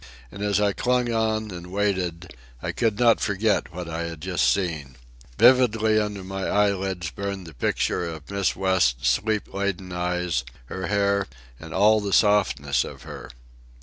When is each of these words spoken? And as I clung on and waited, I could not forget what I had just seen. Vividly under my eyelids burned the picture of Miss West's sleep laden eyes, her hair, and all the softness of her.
And 0.31 0.41
as 0.41 0.59
I 0.59 0.73
clung 0.73 1.13
on 1.13 1.51
and 1.51 1.67
waited, 1.71 2.33
I 2.59 2.71
could 2.71 2.97
not 2.97 3.21
forget 3.21 3.71
what 3.71 3.87
I 3.87 4.05
had 4.05 4.19
just 4.19 4.51
seen. 4.51 4.95
Vividly 5.37 5.99
under 5.99 6.23
my 6.23 6.47
eyelids 6.47 7.11
burned 7.11 7.45
the 7.45 7.53
picture 7.53 8.05
of 8.09 8.31
Miss 8.31 8.55
West's 8.55 9.07
sleep 9.09 9.53
laden 9.53 9.93
eyes, 9.93 10.43
her 10.65 10.87
hair, 10.87 11.27
and 11.59 11.71
all 11.71 12.01
the 12.01 12.13
softness 12.13 12.83
of 12.83 13.03
her. 13.03 13.29